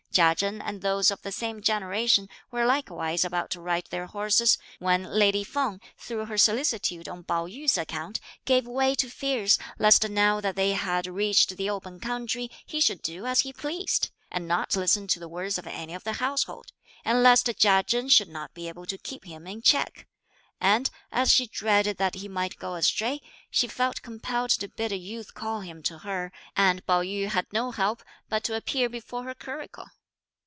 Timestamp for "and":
0.61-0.81, 14.29-14.49, 17.05-17.23, 20.59-20.89, 26.57-26.85